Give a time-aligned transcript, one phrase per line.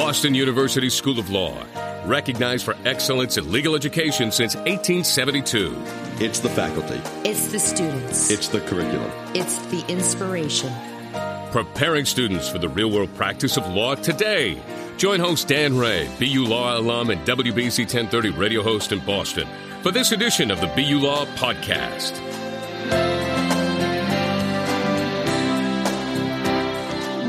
[0.00, 1.62] Boston University School of Law,
[2.06, 5.76] recognized for excellence in legal education since 1872.
[6.24, 6.98] It's the faculty,
[7.28, 8.30] It's the students.
[8.30, 9.10] it's the curriculum.
[9.34, 10.72] It's the inspiration.
[11.52, 14.62] Preparing students for the real world practice of law today.
[14.96, 19.46] Join host Dan Ray, BU Law alum and WBZ 1030 radio host in Boston,
[19.82, 22.16] for this edition of the BU Law Podcast.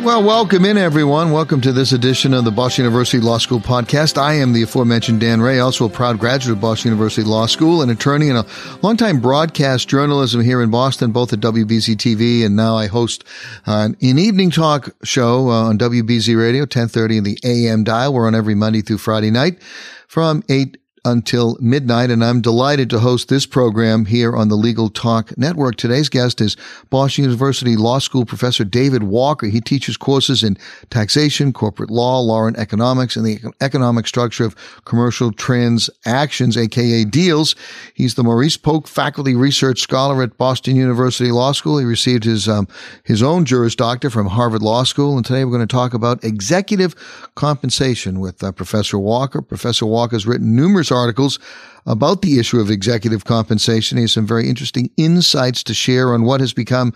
[0.03, 1.31] Well, welcome in, everyone.
[1.31, 4.17] Welcome to this edition of the Boston University Law School podcast.
[4.17, 7.83] I am the aforementioned Dan Ray, also a proud graduate of Boston University Law School,
[7.83, 8.45] an attorney and a
[8.81, 13.23] longtime broadcast journalism here in Boston, both at WBZ TV and now I host
[13.67, 18.11] uh, an evening talk show uh, on WBZ Radio, 1030 in the AM dial.
[18.11, 19.61] We're on every Monday through Friday night
[20.07, 24.87] from 8 until midnight, and I'm delighted to host this program here on the Legal
[24.87, 25.76] Talk Network.
[25.76, 26.55] Today's guest is
[26.91, 29.48] Boston University Law School professor David Walker.
[29.48, 30.57] He teaches courses in
[30.91, 37.55] taxation, corporate law, law and economics, and the economic structure of commercial transactions, aka deals.
[37.95, 41.79] He's the Maurice Poch Faculty Research Scholar at Boston University Law School.
[41.79, 42.67] He received his um,
[43.04, 46.23] his own Juris Doctor from Harvard Law School, and today we're going to talk about
[46.23, 46.93] executive
[47.33, 49.41] compensation with uh, Professor Walker.
[49.41, 51.39] Professor Walker has written numerous articles
[51.85, 53.97] about the issue of executive compensation.
[53.97, 56.93] He has some very interesting insights to share on what has become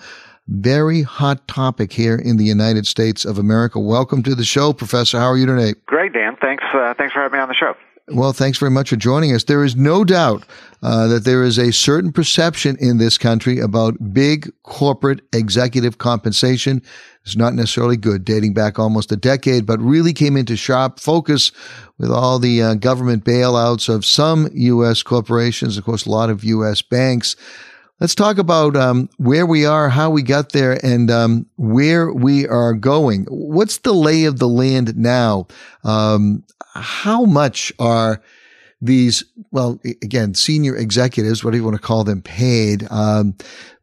[0.48, 3.80] very hot topic here in the United States of America.
[3.80, 5.18] Welcome to the show, Professor.
[5.20, 5.74] How are you today?
[5.88, 6.36] Great, Dan.
[6.40, 6.64] Thanks.
[6.74, 7.74] Uh, thanks for having me on the show.
[8.10, 9.46] Well, thanks very much for joining us.
[9.46, 10.44] There is no doubt
[10.84, 16.84] uh, that there is a certain perception in this country about big corporate executive compensation.
[17.24, 21.52] It's not necessarily good, dating back almost a decade, but really came into sharp focus
[21.98, 25.02] with all the uh, government bailouts of some U.S.
[25.02, 26.84] corporations, of course, a lot of U.S.
[26.84, 27.36] banks.
[28.00, 32.46] Let's talk about um, where we are, how we got there, and um, where we
[32.46, 33.26] are going.
[33.30, 35.48] What's the lay of the land now?
[35.86, 36.44] Um,
[36.74, 38.22] how much are
[38.82, 42.86] these, well, again, senior executives, what do you want to call them, paid?
[42.92, 43.36] Um,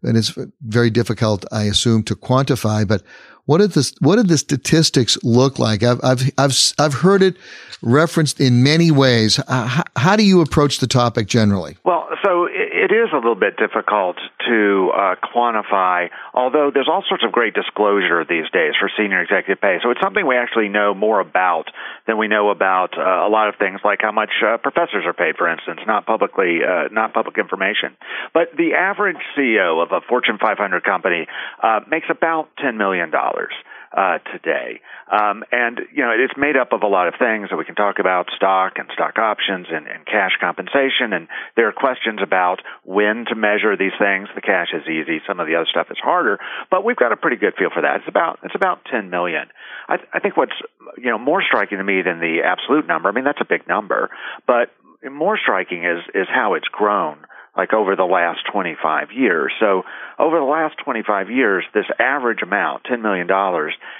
[0.02, 3.02] and it's very difficult, I assume, to quantify, but
[3.46, 5.82] what did the what did the statistics look like?
[5.82, 7.36] I've I've I've I've heard it
[7.82, 9.38] referenced in many ways.
[9.38, 11.76] Uh, how, how, do you approach the topic generally?
[11.84, 14.16] Well, so it, it is a little bit difficult
[14.48, 19.60] to uh, quantify, although there's all sorts of great disclosure these days for senior executive
[19.60, 19.78] pay.
[19.82, 21.70] So it's something we actually know more about
[22.06, 25.12] than we know about uh, a lot of things like how much uh, professors are
[25.12, 27.96] paid, for instance, not publicly uh, not public information.
[28.32, 31.26] But the average CEO of a Fortune 500 company
[31.62, 33.52] uh, makes about ten million dollars
[33.96, 34.80] uh, today.
[35.10, 37.74] Um, and, you know, it's made up of a lot of things that we can
[37.74, 41.12] talk about stock and stock options and, and cash compensation.
[41.12, 44.28] And there are questions about when to measure these things.
[44.34, 45.20] The cash is easy.
[45.26, 46.38] Some of the other stuff is harder,
[46.70, 47.96] but we've got a pretty good feel for that.
[48.00, 49.48] It's about, it's about 10 million.
[49.88, 50.56] I, I think what's,
[50.96, 53.68] you know, more striking to me than the absolute number, I mean, that's a big
[53.68, 54.10] number,
[54.46, 54.70] but
[55.10, 57.18] more striking is, is how it's grown
[57.56, 59.52] like over the last 25 years.
[59.60, 59.82] So
[60.18, 63.28] over the last 25 years, this average amount, $10 million,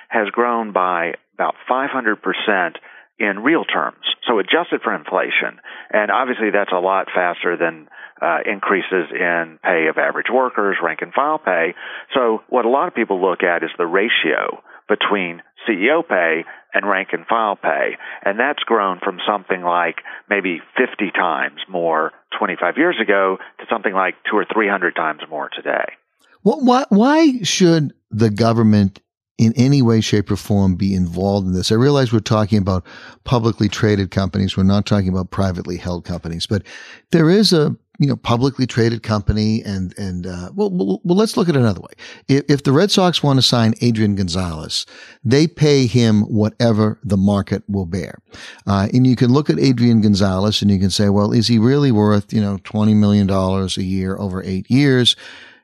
[0.08, 2.76] has grown by about 500%
[3.18, 4.04] in real terms.
[4.26, 5.60] So adjusted for inflation.
[5.90, 7.88] And obviously that's a lot faster than
[8.20, 11.74] uh, increases in pay of average workers, rank and file pay.
[12.14, 16.89] So what a lot of people look at is the ratio between CEO pay and
[16.89, 17.97] rank and file pay.
[18.25, 19.97] And that's grown from something like
[20.28, 25.49] maybe 50 times more 25 years ago to something like two or 300 times more
[25.55, 25.93] today.
[26.45, 29.00] Well, why, why should the government
[29.39, 31.73] in any way, shape, or form be involved in this?
[31.73, 32.84] I realize we're talking about
[33.25, 34.56] publicly traded companies.
[34.56, 36.62] We're not talking about privately held companies, but
[37.11, 41.36] there is a you know, publicly traded company and, and, uh, well, well, well, let's
[41.36, 41.92] look at it another way.
[42.28, 44.86] If, if the Red Sox want to sign Adrian Gonzalez,
[45.24, 48.18] they pay him whatever the market will bear.
[48.66, 51.58] Uh, and you can look at Adrian Gonzalez and you can say, well, is he
[51.58, 55.16] really worth, you know, $20 million a year over eight years?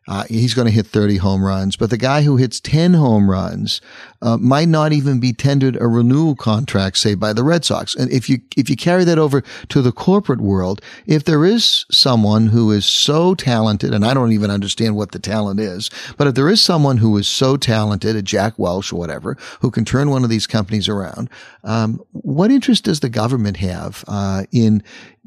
[0.08, 3.30] Uh, he's going to hit 30 home runs, but the guy who hits 10 home
[3.30, 3.82] runs
[4.22, 7.94] uh, might not even be tendered a renewal contract, say by the Red Sox.
[7.94, 11.84] And if you if you carry that over to the corporate world, if there is
[11.90, 16.26] someone who is so talented, and I don't even understand what the talent is, but
[16.26, 19.84] if there is someone who is so talented, a Jack Welch or whatever, who can
[19.84, 21.28] turn one of these companies around,
[21.64, 24.82] um, what interest does the government have uh, in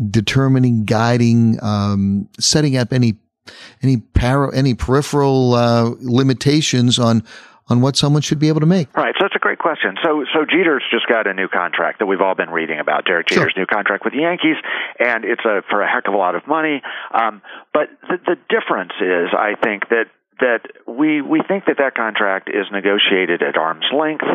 [0.09, 3.17] determining, guiding, um, setting up any
[3.81, 7.24] any para, any peripheral uh, limitations on
[7.69, 8.95] on what someone should be able to make?
[8.98, 9.15] Right.
[9.18, 9.95] So that's a great question.
[10.03, 13.06] So so Jeter's just got a new contract that we've all been reading about.
[13.06, 13.62] Derek Jeter's sure.
[13.62, 14.57] new contract with the Yankees,
[15.00, 16.81] and it's a for a heck of a lot of money.
[17.13, 17.42] Um,
[17.74, 20.06] but the, the difference is, I think that
[20.42, 24.25] that we we think that that contract is negotiated at arm's length.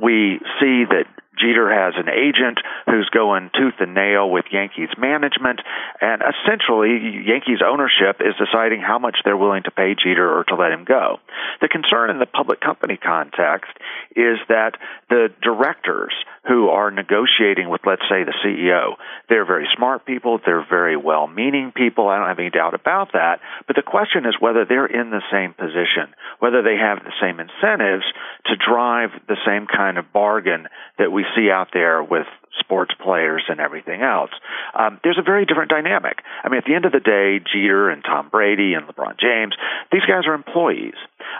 [0.00, 1.04] We see that
[1.38, 5.60] Jeter has an agent who's going tooth and nail with Yankees management,
[6.00, 10.56] and essentially, Yankees ownership is deciding how much they're willing to pay Jeter or to
[10.56, 11.20] let him go.
[11.60, 13.72] The concern in the public company context
[14.14, 14.76] is that
[15.08, 16.12] the directors
[16.46, 18.94] who are negotiating with, let's say, the CEO,
[19.28, 23.12] they're very smart people, they're very well meaning people, I don't have any doubt about
[23.12, 27.12] that, but the question is whether they're in the same position, whether they have the
[27.20, 28.04] same incentives
[28.46, 30.68] to drive the same kind of bargain
[30.98, 32.26] that we see out there with
[32.58, 34.30] sports players and everything else.
[34.74, 36.18] Um, there's a very different dynamic.
[36.42, 39.54] I mean, at the end of the day, Jeter and Tom Brady and LeBron James,
[39.92, 40.96] these guys are employees.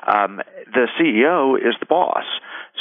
[0.06, 0.41] Um,
[0.73, 2.25] the CEO is the boss.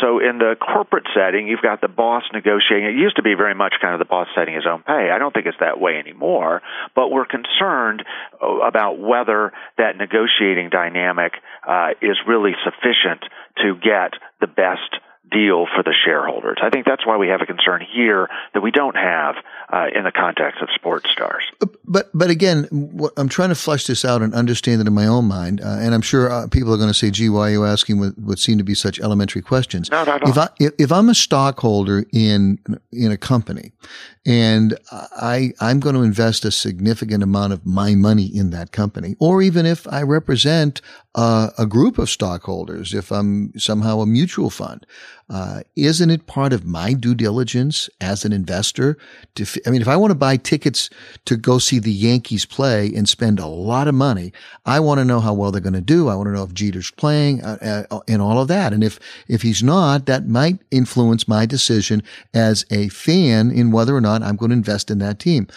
[0.02, 2.90] So in the corporate setting, you've got the boss negotiating.
[2.90, 5.10] It used to be very much kind of the boss setting his own pay.
[5.10, 6.62] I don't think it's that way anymore,
[6.96, 8.04] but we're concerned
[8.42, 11.34] about whether that negotiating dynamic
[11.66, 13.24] uh, is really sufficient
[13.64, 15.00] to get the best
[15.32, 16.58] deal for the shareholders.
[16.62, 19.36] I think that's why we have a concern here that we don't have
[19.72, 21.44] uh, in the context of sports stars.
[21.86, 22.68] But but again,
[23.18, 25.94] I'm trying to flesh this out and understand it in my own mind, uh, and
[25.94, 28.40] I'm sure uh, people are going to say, "Gee, why are you asking what, what
[28.40, 30.28] seem to be such elementary questions?" No, no, no.
[30.28, 32.60] If I if I'm a stockholder in
[32.92, 33.74] in a company,
[34.26, 39.16] and I I'm going to invest a significant amount of my money in that company,
[39.20, 40.82] or even if I represent
[41.16, 44.86] uh, a group of stockholders, if I'm somehow a mutual fund,
[45.30, 48.98] uh, isn't it part of my due diligence as an investor?
[49.36, 50.90] To, I mean, if I want to buy tickets
[51.24, 54.34] to go see the Yankees play and spend a lot of money,
[54.66, 56.10] I want to know how well they're going to do.
[56.10, 58.74] I want to know if Jeter's playing uh, uh, and all of that.
[58.74, 62.04] And if if he's not, that might influence my decision
[62.34, 65.48] as a fan in whether or not I'm going to invest in that team.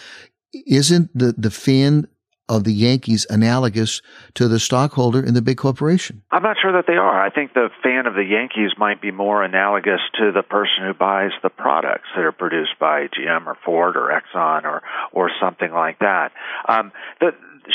[0.65, 2.07] Isn't the the fan
[2.49, 4.01] of the Yankees analogous
[4.33, 6.23] to the stockholder in the big corporation?
[6.31, 7.23] I'm not sure that they are.
[7.23, 10.93] I think the fan of the Yankees might be more analogous to the person who
[10.93, 14.81] buys the products that are produced by GM or Ford or Exxon or
[15.11, 16.31] or something like that.
[16.67, 17.31] Um, the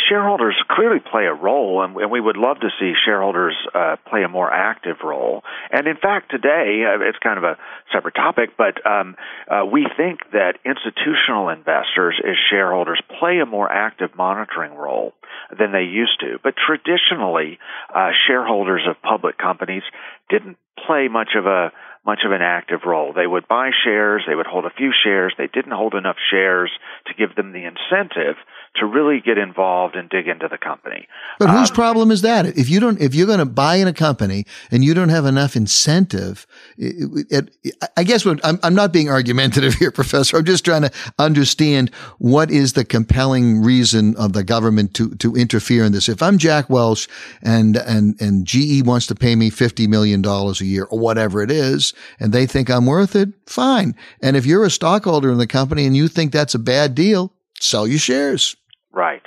[0.08, 4.28] shareholders clearly play a role, and, we would love to see shareholders uh, play a
[4.28, 5.42] more active role.
[5.70, 7.56] And in fact, today uh, it's kind of a
[7.92, 9.16] separate topic, but um,
[9.48, 15.12] uh, we think that institutional investors, as shareholders, play a more active monitoring role
[15.56, 16.38] than they used to.
[16.42, 17.58] But traditionally,
[17.94, 19.82] uh, shareholders of public companies
[20.30, 20.56] didn't
[20.86, 21.72] play much of a
[22.06, 23.14] much of an active role.
[23.14, 26.70] They would buy shares, they would hold a few shares, they didn't hold enough shares
[27.06, 28.36] to give them the incentive
[28.76, 31.06] to really get involved and dig into the company.
[31.38, 32.44] But whose um, problem is that?
[32.46, 35.26] If you don't, if you're going to buy in a company and you don't have
[35.26, 36.44] enough incentive,
[36.76, 37.26] it,
[37.62, 40.36] it, I guess what, I'm, I'm not being argumentative here, Professor.
[40.36, 45.36] I'm just trying to understand what is the compelling reason of the government to to
[45.36, 46.08] interfere in this.
[46.08, 47.08] If I'm Jack Welch
[47.42, 51.42] and and and GE wants to pay me fifty million dollars a year or whatever
[51.42, 53.94] it is, and they think I'm worth it, fine.
[54.20, 57.32] And if you're a stockholder in the company and you think that's a bad deal,
[57.60, 58.56] sell your shares.
[58.94, 59.22] Right.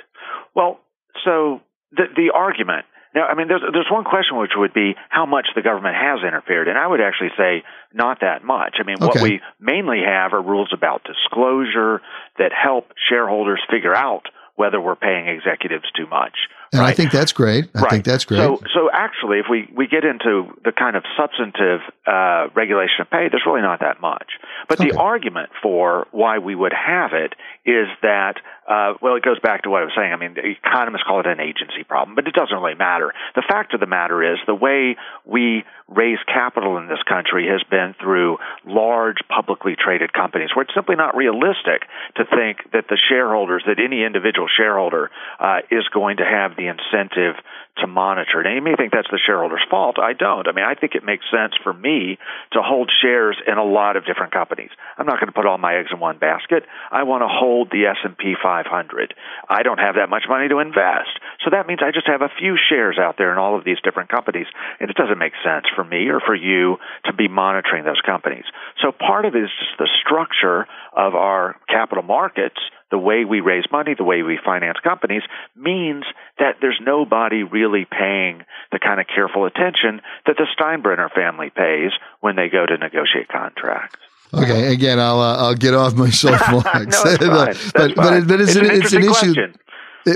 [0.54, 0.80] Well,
[1.24, 1.60] so
[1.92, 5.48] the the argument now, I mean, there's there's one question which would be how much
[5.54, 8.76] the government has interfered, and I would actually say not that much.
[8.80, 9.06] I mean, okay.
[9.06, 12.02] what we mainly have are rules about disclosure
[12.38, 14.24] that help shareholders figure out
[14.56, 16.36] whether we're paying executives too much.
[16.72, 16.90] And right?
[16.90, 17.68] I think that's great.
[17.74, 17.90] I right.
[17.90, 18.38] think that's great.
[18.38, 23.10] So, so actually, if we, we get into the kind of substantive uh, regulation of
[23.10, 24.32] pay, there's really not that much.
[24.68, 24.90] But okay.
[24.90, 27.34] the argument for why we would have it
[27.64, 28.36] is that,
[28.68, 30.12] uh, well, it goes back to what I was saying.
[30.12, 33.14] I mean, the economists call it an agency problem, but it doesn't really matter.
[33.34, 37.62] The fact of the matter is the way we raise capital in this country has
[37.70, 42.98] been through large publicly traded companies where it's simply not realistic to think that the
[43.08, 45.10] shareholders, that any individual shareholder
[45.40, 47.38] uh, is going to have the incentive
[47.78, 48.46] to monitor it.
[48.46, 49.98] And you may think that's the shareholder's fault.
[49.98, 50.48] I don't.
[50.48, 52.18] I mean, I think it makes sense for me
[52.52, 54.70] to hold shares in a lot of different companies.
[54.98, 56.64] I'm not going to put all my eggs in one basket.
[56.90, 59.14] I want to hold the S&P 500.
[59.48, 61.14] I don't have that much money to invest.
[61.44, 63.78] So that means I just have a few shares out there in all of these
[63.82, 64.46] different companies.
[64.80, 68.44] And it doesn't make sense for me or for you to be monitoring those companies.
[68.82, 72.58] So part of it is just the structure of our capital markets
[72.90, 75.22] the way we raise money, the way we finance companies,
[75.56, 76.04] means
[76.38, 81.92] that there's nobody really paying the kind of careful attention that the Steinbrenner family pays
[82.20, 83.98] when they go to negotiate contracts.
[84.32, 86.64] Okay, again, I'll uh, I'll get off my soapbox.
[86.64, 87.72] no, it's fine.
[87.74, 89.08] but, but, it, but it's, it's, an, it's an issue.
[89.08, 89.54] Question.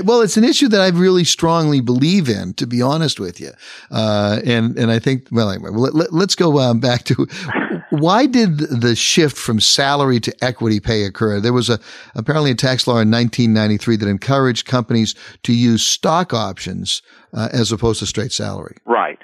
[0.03, 3.51] Well, it's an issue that I really strongly believe in, to be honest with you.
[3.91, 7.27] Uh, and, and I think, well, anyway, let, us go um, back to
[7.89, 11.39] why did the shift from salary to equity pay occur?
[11.39, 11.79] There was a
[12.15, 15.13] apparently a tax law in 1993 that encouraged companies
[15.43, 17.01] to use stock options
[17.33, 18.77] uh, as opposed to straight salary.
[18.85, 19.19] Right.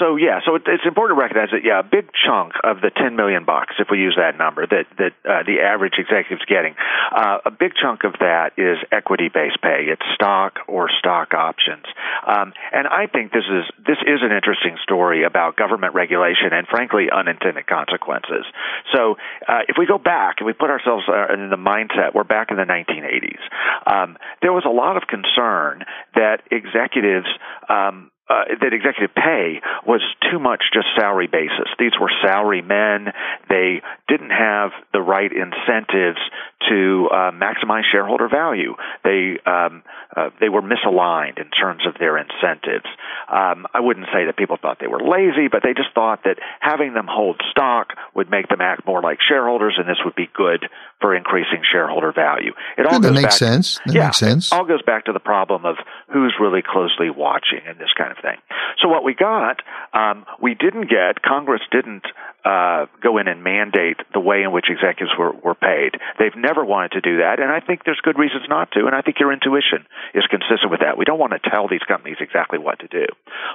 [0.00, 2.90] So yeah, so it, it's important to recognize that yeah, a big chunk of the
[2.90, 6.74] 10 million bucks, if we use that number, that that uh, the average executive's getting,
[7.12, 9.92] uh, a big chunk of that is equity-based pay.
[9.92, 11.84] It's stock or stock options,
[12.26, 16.66] um, and I think this is this is an interesting story about government regulation and
[16.66, 18.48] frankly unintended consequences.
[18.96, 22.24] So uh, if we go back and we put ourselves uh, in the mindset, we're
[22.24, 23.44] back in the 1980s.
[23.84, 27.28] Um, there was a lot of concern that executives
[27.68, 31.66] um, uh, that executive pay was too much just salary basis.
[31.78, 33.12] These were salary men.
[33.48, 36.20] They didn't have the right incentives
[36.68, 38.76] to uh, maximize shareholder value.
[39.02, 39.82] They um,
[40.14, 42.86] uh, they were misaligned in terms of their incentives.
[43.28, 46.38] Um, I wouldn't say that people thought they were lazy, but they just thought that
[46.60, 50.28] having them hold stock would make them act more like shareholders, and this would be
[50.34, 50.68] good
[51.00, 52.52] for increasing shareholder value.
[52.76, 53.80] It all that makes sense.
[53.86, 54.52] That yeah, makes sense.
[54.52, 55.76] It all goes back to the problem of
[56.12, 58.38] who's really closely watching and this kind of thing.
[58.82, 59.62] So what we got,
[59.92, 61.22] um, we didn't get.
[61.22, 62.04] Congress didn't
[62.44, 66.00] uh, go in and mandate the way in which executives were, were paid.
[66.18, 68.86] They've never wanted to do that, and I think there's good reasons not to.
[68.86, 69.84] And I think your intuition
[70.14, 70.96] is consistent with that.
[70.96, 73.06] We don't want to tell these companies exactly what to do.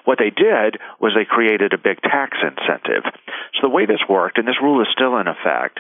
[0.05, 3.03] What they did was they created a big tax incentive.
[3.57, 5.79] So the way this worked, and this rule is still in effect,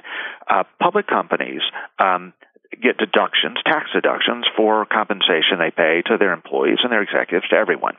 [0.49, 1.61] uh, public companies
[1.99, 2.33] um,
[2.71, 7.55] get deductions, tax deductions for compensation they pay to their employees and their executives, to
[7.55, 7.95] everyone.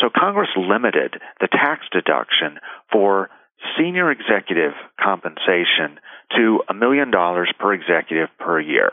[0.00, 2.58] So Congress limited the tax deduction
[2.90, 3.30] for
[3.78, 5.98] senior executive compensation
[6.36, 8.90] to a million dollars per executive per year.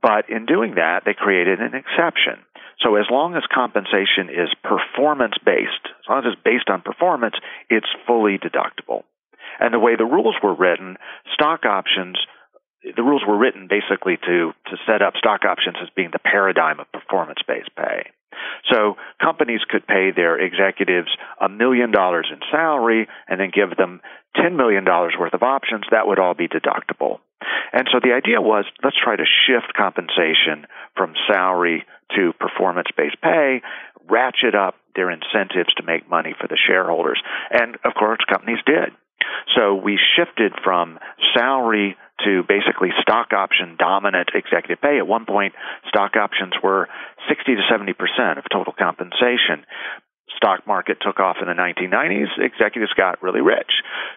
[0.00, 2.44] But in doing that, they created an exception.
[2.84, 7.34] So as long as compensation is performance based, as long as it's based on performance,
[7.70, 9.02] it's fully deductible.
[9.58, 10.96] And the way the rules were written,
[11.32, 12.18] stock options,
[12.94, 16.80] the rules were written basically to, to set up stock options as being the paradigm
[16.80, 18.10] of performance based pay.
[18.70, 21.08] So companies could pay their executives
[21.40, 24.00] a million dollars in salary and then give them
[24.36, 25.84] $10 million worth of options.
[25.90, 27.18] That would all be deductible.
[27.72, 30.66] And so the idea was let's try to shift compensation
[30.96, 33.62] from salary to performance based pay,
[34.08, 37.20] ratchet up their incentives to make money for the shareholders.
[37.50, 38.92] And of course, companies did.
[39.56, 40.98] So we shifted from
[41.34, 44.98] salary to basically stock option dominant executive pay.
[44.98, 45.54] At one point,
[45.88, 46.88] stock options were
[47.28, 49.64] 60 to 70 percent of total compensation.
[50.36, 52.28] Stock market took off in the 1990s.
[52.38, 53.70] Executives got really rich.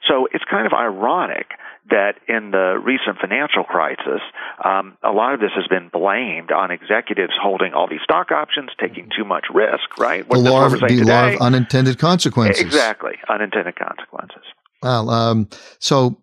[0.07, 1.47] So it's kind of ironic
[1.89, 4.21] that in the recent financial crisis,
[4.63, 8.69] um, a lot of this has been blamed on executives holding all these stock options,
[8.79, 10.27] taking too much risk, right?
[10.27, 12.61] What the law, of, the law of unintended consequences.
[12.61, 14.43] Exactly, unintended consequences.
[14.81, 16.21] Well, um, so,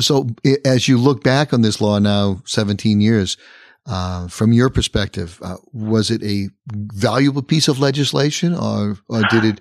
[0.00, 0.28] so
[0.64, 3.36] as you look back on this law now, 17 years,
[3.86, 9.44] uh, from your perspective, uh, was it a valuable piece of legislation, or, or did
[9.44, 9.60] it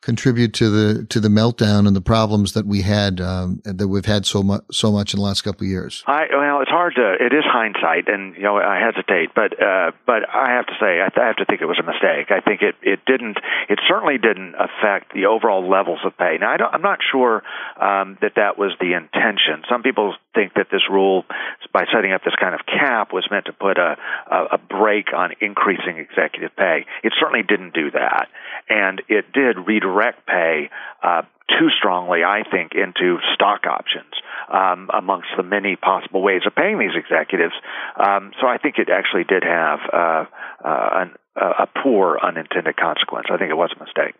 [0.00, 4.06] contribute to the to the meltdown and the problems that we had um, that we've
[4.06, 6.02] had so much so much in the last couple of years?
[6.06, 7.16] I, well, it's hard to.
[7.20, 11.00] It is hindsight, and you know I hesitate, but uh, but I have to say
[11.04, 12.30] I, I have to think it was a mistake.
[12.30, 13.36] I think it it didn't.
[13.68, 16.38] It certainly didn't affect the overall levels of pay.
[16.40, 17.42] Now I I'm not sure
[17.76, 19.62] um, that that was the intention.
[19.68, 21.24] Some people think that this rule,
[21.72, 23.96] by setting up this kind of cap, was meant to put a
[24.30, 26.86] a, a brake on increasing executive pay.
[27.02, 28.28] It certainly didn't do that,
[28.68, 30.70] and it did redirect pay
[31.02, 31.22] uh,
[31.58, 34.12] too strongly, I think, into stock options
[34.52, 37.54] um, amongst the many possible ways of paying these executives.
[37.96, 40.24] Um, so I think it actually did have uh,
[40.64, 43.26] uh, an, a poor unintended consequence.
[43.32, 44.14] I think it was a mistake.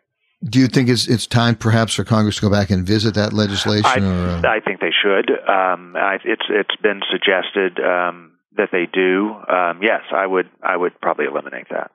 [0.45, 3.33] Do you think it's it's time perhaps for Congress to go back and visit that
[3.33, 4.05] legislation?
[4.05, 4.49] I, or, uh...
[4.49, 5.31] I think they should.
[5.31, 9.35] Um, I, it's it's been suggested um, that they do.
[9.49, 11.91] Um, yes, I would I would probably eliminate that.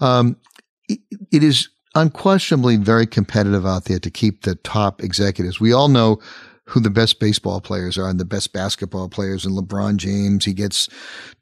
[0.00, 0.36] Um,
[0.88, 1.00] it,
[1.32, 5.58] it is unquestionably very competitive out there to keep the top executives.
[5.60, 6.20] We all know
[6.66, 9.44] who the best baseball players are and the best basketball players.
[9.44, 10.88] And LeBron James, he gets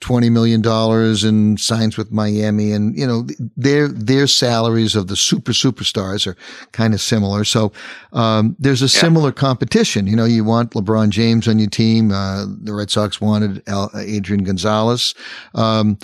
[0.01, 2.73] $20 million and signs with Miami.
[2.73, 3.27] And, you know,
[3.57, 6.37] their, their salaries of the super superstars are
[6.73, 7.45] kind of similar.
[7.45, 7.73] So,
[8.13, 9.01] um, there's a yeah.
[9.01, 10.07] similar competition.
[10.07, 12.13] You know, you want LeBron James on your team.
[12.13, 13.63] Uh, the Red Sox wanted
[13.97, 15.15] Adrian Gonzalez.
[15.55, 15.99] Um,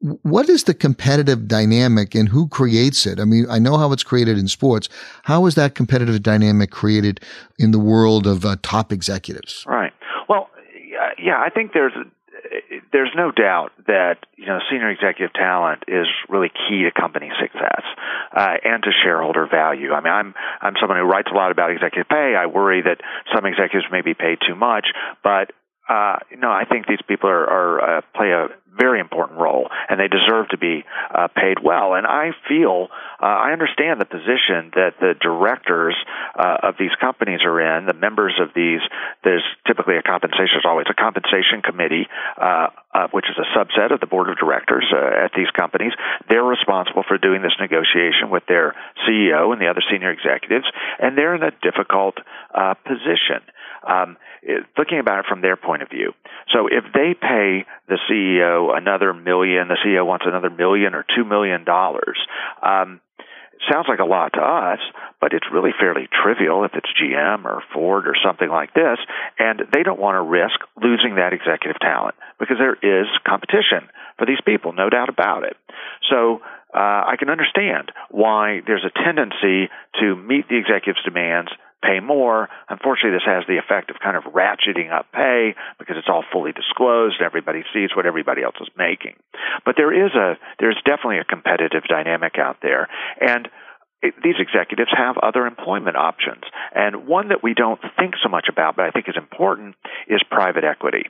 [0.00, 3.20] what is the competitive dynamic and who creates it?
[3.20, 4.88] I mean, I know how it's created in sports.
[5.24, 7.20] How is that competitive dynamic created
[7.58, 9.64] in the world of uh, top executives?
[9.66, 9.92] Right.
[10.28, 10.48] Well,
[11.18, 11.92] yeah, I think there's
[12.92, 17.82] there's no doubt that you know senior executive talent is really key to company success
[18.34, 19.92] uh, and to shareholder value.
[19.92, 22.34] I mean, I'm I'm someone who writes a lot about executive pay.
[22.34, 23.00] I worry that
[23.34, 24.86] some executives may be paid too much,
[25.22, 25.52] but
[25.90, 29.98] uh, no, I think these people are, are uh, play a very important role, and
[29.98, 30.84] they deserve to be
[31.14, 31.94] uh, paid well.
[31.94, 32.88] And I feel
[33.20, 35.94] uh, I understand the position that the directors
[36.38, 38.80] uh, of these companies are in, the members of these.
[39.24, 42.08] There's typically a compensation, there's always a compensation committee,
[42.40, 45.92] uh, uh, which is a subset of the board of directors uh, at these companies.
[46.28, 48.74] They're responsible for doing this negotiation with their
[49.06, 50.66] CEO and the other senior executives,
[50.98, 52.16] and they're in a difficult
[52.84, 53.44] position.
[53.86, 54.16] Um,
[54.76, 56.12] looking about it from their point of view.
[56.52, 61.24] So if they pay the CEO another million, the CEO wants another million or two
[61.24, 62.18] million dollars.
[62.62, 63.00] Um,
[63.68, 64.80] sounds like a lot to us,
[65.20, 68.98] but it's really fairly trivial if it's GM or Ford or something like this,
[69.38, 74.26] and they don't want to risk losing that executive talent because there is competition for
[74.26, 75.56] these people, no doubt about it.
[76.08, 76.40] So
[76.74, 79.68] uh, I can understand why there's a tendency
[80.00, 81.50] to meet the executive's demands
[81.82, 82.48] pay more.
[82.68, 86.52] Unfortunately, this has the effect of kind of ratcheting up pay because it's all fully
[86.52, 87.20] disclosed.
[87.24, 89.16] Everybody sees what everybody else is making.
[89.64, 92.88] But there is a there's definitely a competitive dynamic out there,
[93.20, 93.48] and
[94.02, 96.42] it, these executives have other employment options.
[96.74, 99.76] And one that we don't think so much about, but I think is important,
[100.08, 101.04] is private equity.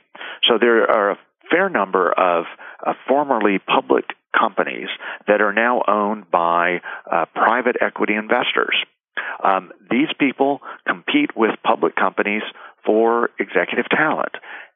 [0.47, 1.17] So there are a
[1.49, 2.45] fair number of
[2.85, 4.05] uh, formerly public
[4.37, 4.87] companies
[5.27, 8.75] that are now owned by uh, private equity investors.
[9.43, 12.43] Um, these people compete with public companies
[12.85, 14.33] for executive talent.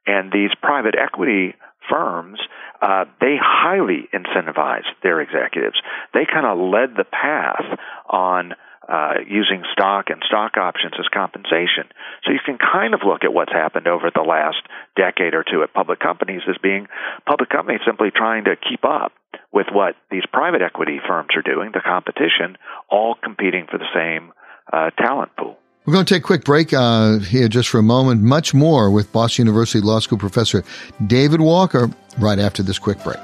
[0.08, 1.56] And these private equity
[1.90, 2.40] firms,
[2.82, 5.82] uh, they highly incentivize their executives.
[6.14, 8.54] They kind of led the path on
[8.88, 11.90] uh, using stock and stock options as compensation.
[12.24, 14.62] So you can kind of look at what's happened over the last
[14.96, 16.88] decade or two at public companies as being
[17.26, 19.12] public companies simply trying to keep up
[19.56, 22.58] with what these private equity firms are doing, the competition,
[22.92, 24.34] all competing for the same
[24.72, 25.58] uh, talent pool.
[25.86, 28.22] We're going to take a quick break uh, here just for a moment.
[28.22, 30.64] Much more with Boston University Law School professor
[31.08, 33.18] David Walker right after this quick break.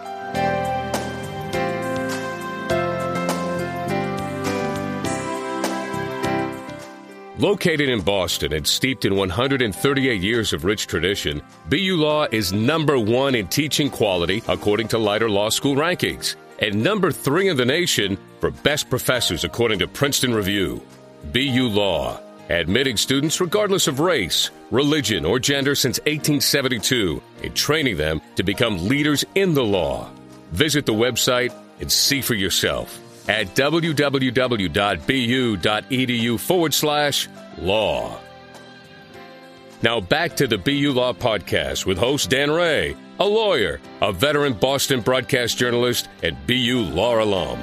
[7.41, 12.99] Located in Boston and steeped in 138 years of rich tradition, BU Law is number
[12.99, 17.65] one in teaching quality according to Leiter Law School rankings, and number three in the
[17.65, 20.83] nation for best professors according to Princeton Review.
[21.33, 28.21] BU Law, admitting students regardless of race, religion, or gender since 1872, and training them
[28.35, 30.11] to become leaders in the law.
[30.51, 34.69] Visit the website and see for yourself at www.bu.edu
[36.39, 38.19] forward slash law.
[39.83, 44.53] Now back to the BU Law Podcast with host Dan Ray, a lawyer, a veteran
[44.53, 47.59] Boston broadcast journalist, and BU Law alum.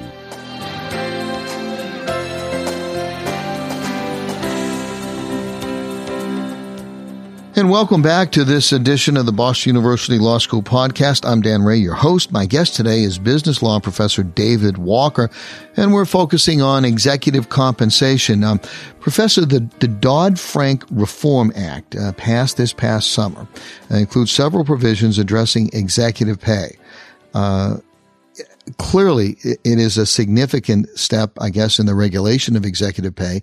[7.58, 11.28] And welcome back to this edition of the Boston University Law School podcast.
[11.28, 12.30] I'm Dan Ray, your host.
[12.30, 15.28] My guest today is business law professor David Walker,
[15.76, 18.44] and we're focusing on executive compensation.
[18.44, 18.60] Um,
[19.00, 23.48] professor, the, the Dodd-Frank Reform Act uh, passed this past summer
[23.90, 26.76] uh, includes several provisions addressing executive pay.
[27.34, 27.78] Uh,
[28.76, 33.42] clearly, it is a significant step, I guess, in the regulation of executive pay.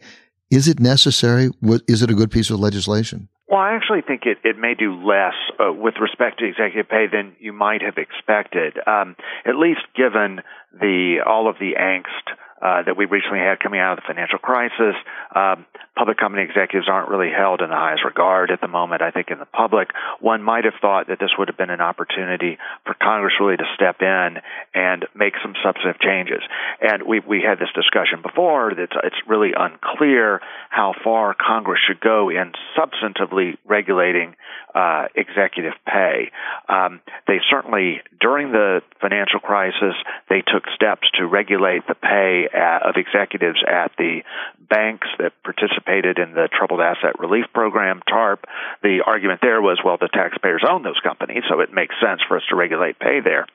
[0.49, 1.49] Is it necessary?
[1.89, 3.27] Is it a good piece of legislation?
[3.47, 7.05] Well, I actually think it, it may do less uh, with respect to executive pay
[7.11, 10.41] than you might have expected, um, at least given
[10.73, 12.33] the all of the angst
[12.65, 14.95] uh, that we recently had coming out of the financial crisis.
[15.35, 19.11] Um, public company executives aren't really held in the highest regard at the moment, I
[19.11, 19.89] think, in the public.
[20.19, 23.69] One might have thought that this would have been an opportunity for Congress really to
[23.75, 24.41] step in
[24.73, 26.41] and make some substantive changes.
[26.81, 32.01] And we, we had this discussion before that it's really unclear how far Congress should
[32.01, 34.35] go in substantively regulating
[34.73, 36.31] uh, executive pay.
[36.67, 39.95] Um, they certainly, during the financial crisis,
[40.29, 44.21] they took steps to regulate the pay at, of executives at the
[44.69, 48.45] banks that participated in the Troubled Asset Relief Program, TARP.
[48.81, 52.37] The argument there was, well, the taxpayers own those companies, so it makes sense for
[52.37, 53.45] us to regulate pay there.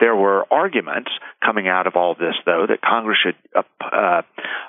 [0.00, 1.10] There were arguments
[1.44, 4.22] coming out of all this, though, that Congress should uh,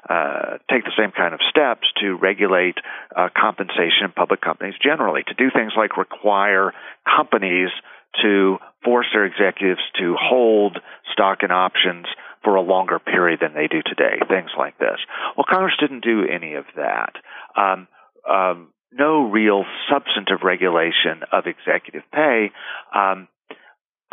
[0.10, 2.76] uh, take the same kind of steps to regulate
[3.15, 6.73] uh, compensation in public companies generally, to do things like require
[7.06, 7.69] companies
[8.21, 10.78] to force their executives to hold
[11.12, 12.06] stock and options
[12.48, 14.96] for a longer period than they do today, things like this.
[15.36, 17.12] Well, Congress didn't do any of that.
[17.58, 17.90] Um,
[18.24, 22.52] um, no real substantive regulation of executive pay.
[22.96, 23.28] Um,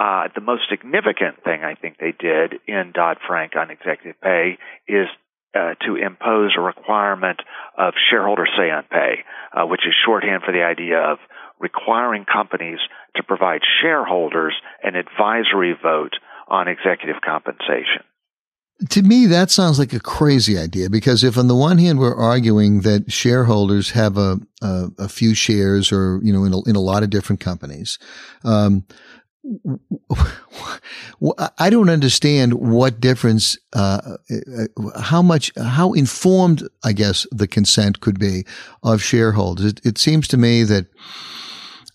[0.01, 4.59] uh, the most significant thing I think they did in Dodd Frank on executive pay
[4.89, 5.07] is
[5.55, 7.39] uh, to impose a requirement
[7.79, 11.19] of shareholder say on pay, uh, which is shorthand for the idea of
[11.61, 12.81] requiring companies
[13.15, 16.15] to provide shareholders an advisory vote
[16.49, 18.03] on executive compensation.
[18.91, 22.17] To me, that sounds like a crazy idea because if on the one hand we're
[22.17, 26.77] arguing that shareholders have a a, a few shares or you know in a, in
[26.77, 27.99] a lot of different companies,
[28.45, 28.85] um,
[31.59, 38.01] I don't understand what difference, uh, uh, how much, how informed, I guess, the consent
[38.01, 38.45] could be
[38.83, 39.67] of shareholders.
[39.67, 40.87] It, it seems to me that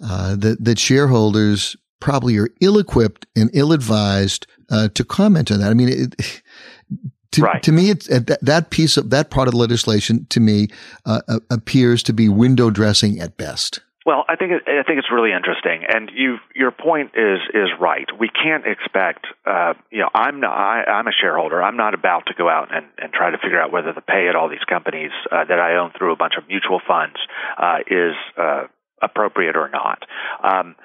[0.03, 5.71] uh, that that shareholders probably are ill-equipped and ill-advised uh, to comment on that.
[5.71, 6.41] I mean, it,
[7.31, 7.63] to, right.
[7.63, 10.67] to me, it's that, that piece of that part of the legislation to me
[11.05, 13.81] uh, appears to be window dressing at best.
[14.05, 17.69] Well, I think it, I think it's really interesting, and you your point is is
[17.79, 18.07] right.
[18.17, 21.61] We can't expect, uh, you know, I'm not, I, I'm a shareholder.
[21.61, 24.27] I'm not about to go out and, and try to figure out whether the pay
[24.27, 27.17] at all these companies uh, that I own through a bunch of mutual funds
[27.57, 28.63] uh, is uh,
[29.01, 30.03] appropriate or not.
[30.43, 30.75] Um,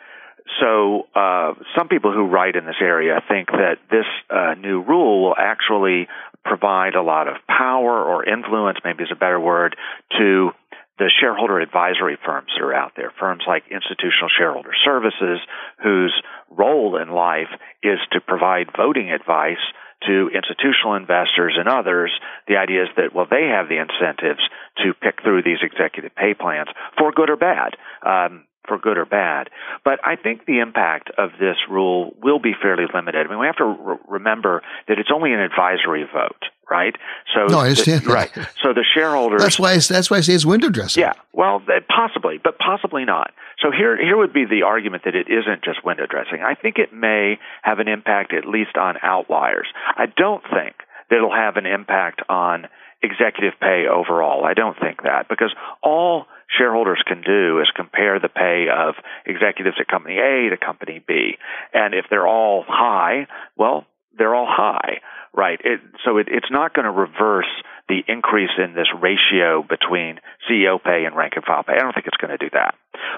[0.61, 5.25] so uh, some people who write in this area think that this uh, new rule
[5.25, 6.07] will actually
[6.45, 9.77] provide a lot of power or influence, maybe is a better word,
[10.19, 10.51] to
[10.99, 15.41] the shareholder advisory firms that are out there, firms like Institutional Shareholder Services,
[15.83, 16.15] whose
[16.51, 17.51] role in life
[17.83, 19.63] is to provide voting advice
[20.07, 22.13] to institutional investors and others.
[22.47, 24.45] The idea is that, well, they have the incentives
[24.85, 27.75] to pick through these executive pay plans for good or bad.
[28.05, 29.51] Um, for good or bad.
[29.85, 33.27] But I think the impact of this rule will be fairly limited.
[33.27, 36.97] I mean, we have to re- remember that it's only an advisory vote, right?
[37.35, 38.05] So no, I understand.
[38.05, 38.31] The, right.
[38.63, 39.43] So the shareholders.
[39.43, 39.77] That's why.
[39.77, 41.03] That's why I say it's window dressing.
[41.03, 41.15] Yeah.
[41.33, 43.33] Well, possibly, but possibly not.
[43.61, 46.43] So here, here would be the argument that it isn't just window dressing.
[46.45, 49.67] I think it may have an impact, at least on outliers.
[49.97, 50.75] I don't think
[51.11, 52.67] that it'll have an impact on
[53.03, 54.45] executive pay overall.
[54.45, 58.95] I don't think that because all shareholders can do is compare the pay of
[59.27, 61.37] executives at company A to company B.
[61.73, 63.27] And if they're all high,
[63.57, 65.01] well, they're all high,
[65.33, 65.61] right?
[65.65, 67.51] It, so it, it's not going to reverse
[67.89, 71.75] the increase in this ratio between CEO pay and rank and file pay.
[71.75, 72.75] I don't think it's going to do that.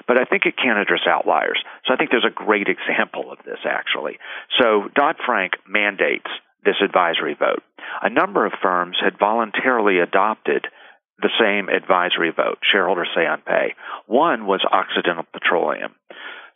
[0.07, 1.63] But I think it can address outliers.
[1.85, 4.19] So I think there's a great example of this actually.
[4.59, 6.27] So Dodd Frank mandates
[6.65, 7.63] this advisory vote.
[8.01, 10.67] A number of firms had voluntarily adopted
[11.21, 13.73] the same advisory vote, shareholders say on pay.
[14.05, 15.95] One was Occidental Petroleum.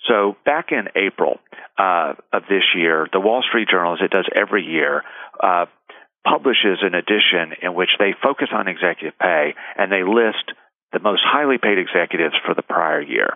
[0.08, 1.40] So back in April
[1.78, 5.04] uh, of this year, the Wall Street Journal, as it does every year,
[5.42, 5.66] uh,
[6.26, 10.54] publishes an edition in which they focus on executive pay and they list
[10.94, 13.34] the most highly paid executives for the prior year.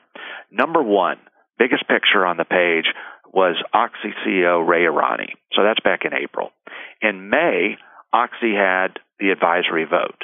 [0.51, 1.17] Number one,
[1.57, 2.85] biggest picture on the page
[3.33, 5.33] was Oxy CEO Ray Irani.
[5.53, 6.51] So that's back in April.
[7.01, 7.77] In May,
[8.13, 10.21] Oxy had the advisory vote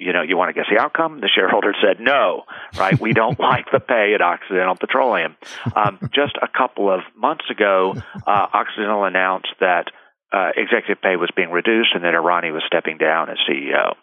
[0.00, 1.20] you know, you want to guess the outcome?
[1.20, 2.44] The shareholders said no,
[2.76, 2.98] right?
[2.98, 5.36] We don't like the pay at Occidental Petroleum.
[5.76, 7.94] Um, just a couple of months ago,
[8.26, 9.86] uh, Occidental announced that
[10.32, 13.94] uh, executive pay was being reduced and that Irani was stepping down as CEO.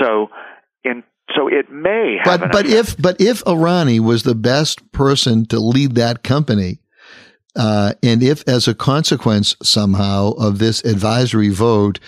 [0.00, 0.30] So,
[0.82, 2.40] in so it may have.
[2.40, 6.80] But but if but if Irani was the best person to lead that company,
[7.56, 12.00] uh, and if as a consequence somehow of this advisory vote,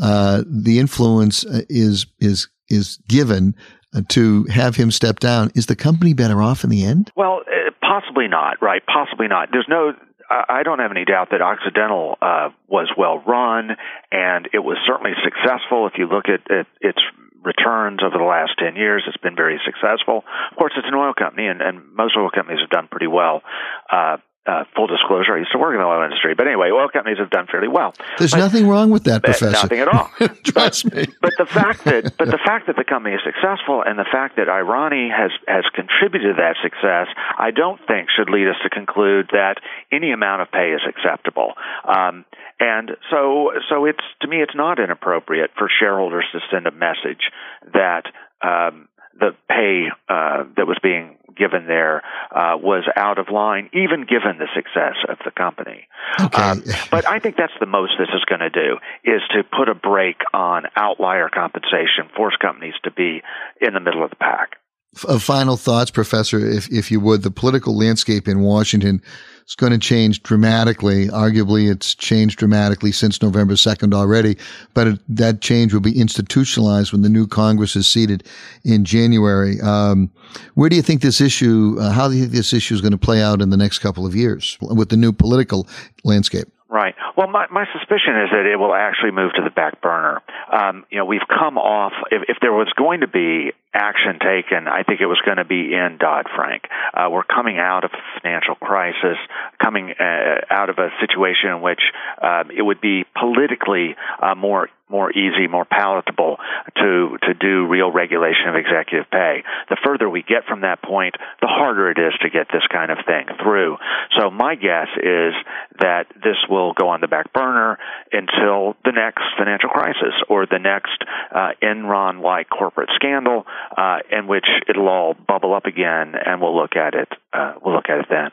[0.00, 3.54] uh, the influence uh, is is is given
[3.94, 7.10] uh, to have him step down, is the company better off in the end?
[7.16, 8.62] Well, uh, possibly not.
[8.62, 8.82] Right?
[8.86, 9.48] Possibly not.
[9.52, 9.92] There's no.
[10.30, 13.70] I don't have any doubt that Occidental uh, was well run,
[14.12, 15.88] and it was certainly successful.
[15.88, 17.00] If you look at, its
[17.42, 19.02] returns over the last 10 years.
[19.06, 20.24] It's been very successful.
[20.50, 23.42] Of course, it's an oil company, and, and most oil companies have done pretty well.
[23.90, 26.34] Uh, uh, full disclosure, I used to work in the oil industry.
[26.34, 27.92] But anyway, oil companies have done fairly well.
[28.18, 29.50] There's but, nothing wrong with that, Professor.
[29.50, 30.10] Nothing at all.
[30.44, 31.06] Trust but, me.
[31.20, 34.36] but the fact that but the fact that the company is successful and the fact
[34.36, 38.70] that Irani has has contributed to that success, I don't think should lead us to
[38.70, 39.56] conclude that
[39.92, 41.52] any amount of pay is acceptable.
[41.84, 42.24] Um,
[42.58, 47.28] and so so it's to me it's not inappropriate for shareholders to send a message
[47.72, 48.04] that
[48.42, 48.88] um,
[49.20, 54.38] the pay uh, that was being given there uh, was out of line, even given
[54.38, 55.86] the success of the company.
[56.20, 56.42] Okay.
[56.42, 59.68] Um, but I think that's the most this is going to do is to put
[59.68, 63.22] a brake on outlier compensation, force companies to be
[63.60, 64.59] in the middle of the pack.
[64.96, 69.00] F- final thoughts, Professor, if if you would, the political landscape in Washington
[69.46, 71.08] is going to change dramatically.
[71.08, 74.36] Arguably, it's changed dramatically since November 2nd already,
[74.74, 78.24] but it, that change will be institutionalized when the new Congress is seated
[78.64, 79.60] in January.
[79.60, 80.10] Um,
[80.54, 82.92] where do you think this issue, uh, how do you think this issue is going
[82.92, 85.66] to play out in the next couple of years with the new political
[86.04, 86.48] landscape?
[86.68, 86.94] Right.
[87.16, 90.22] Well, my, my suspicion is that it will actually move to the back burner.
[90.52, 94.66] Um, you know, we've come off, if, if there was going to be action taken,
[94.66, 96.64] I think it was going to be in Dodd Frank.
[96.92, 99.16] Uh, we're coming out of a financial crisis,
[99.62, 101.80] coming uh, out of a situation in which
[102.20, 106.36] uh, it would be politically uh, more more easy, more palatable
[106.76, 109.44] to to do real regulation of executive pay.
[109.68, 112.90] The further we get from that point, the harder it is to get this kind
[112.90, 113.76] of thing through.
[114.18, 115.34] So my guess is
[115.78, 117.78] that this will go on the back burner
[118.12, 120.98] until the next financial crisis or the next
[121.34, 126.76] uh, Enron-like corporate scandal, uh, in which it'll all bubble up again, and we'll look
[126.76, 127.08] at it.
[127.32, 128.30] Uh, we'll look at it then.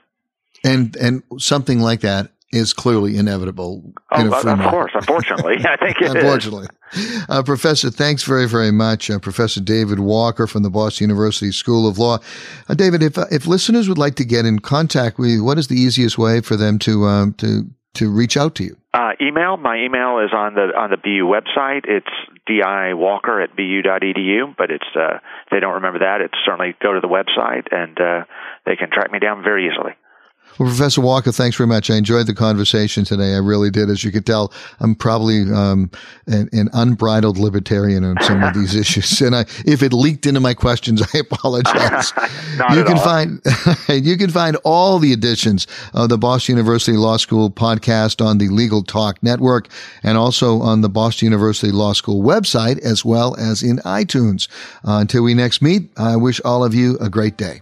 [0.63, 3.93] And and something like that is clearly inevitable.
[4.11, 5.57] Oh, in of course, unfortunately.
[5.65, 6.67] I think it unfortunately.
[7.27, 9.09] Uh, Professor, thanks very, very much.
[9.09, 12.19] Uh, Professor David Walker from the Boston University School of Law.
[12.69, 15.57] Uh, David, if, uh, if listeners would like to get in contact with you, what
[15.57, 18.77] is the easiest way for them to, um, to, to reach out to you?
[18.93, 19.57] Uh, email.
[19.57, 21.85] My email is on the on the BU website.
[21.87, 22.09] It's
[22.49, 24.55] diwalker at bu.edu.
[24.57, 27.99] But it's uh, if they don't remember that, it's certainly go to the website and
[27.99, 28.25] uh,
[28.65, 29.93] they can track me down very easily.
[30.57, 31.91] Well, Professor Walker, thanks very much.
[31.91, 33.35] I enjoyed the conversation today.
[33.35, 33.91] I really did.
[33.91, 35.91] As you could tell, I'm probably um,
[36.25, 39.21] an, an, unbridled libertarian on some of these issues.
[39.21, 42.11] And I, if it leaked into my questions, I apologize.
[42.73, 43.03] you can all.
[43.03, 43.41] find
[43.89, 48.49] you can find all the editions of the Boston University Law School podcast on the
[48.49, 49.67] Legal Talk Network
[50.01, 54.47] and also on the Boston University Law School website as well as in iTunes.
[54.83, 57.61] Uh, until we next meet, I wish all of you a great day.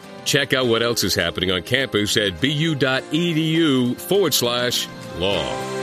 [0.25, 5.80] Check out what else is happening on campus at bu.edu forward slash law.